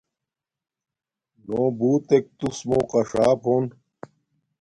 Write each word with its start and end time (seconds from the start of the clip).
نݸ 1.47 1.61
بُݸتݵک 1.77 2.25
تُسمݸ 2.37 2.79
قݽݳپ 2.89 3.41
ہݸن. 3.49 3.65